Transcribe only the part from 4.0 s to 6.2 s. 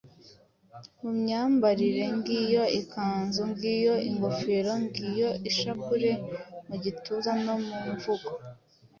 ingofero, ngiyo ishapule